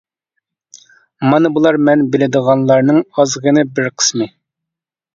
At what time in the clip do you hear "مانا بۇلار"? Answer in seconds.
1.33-1.79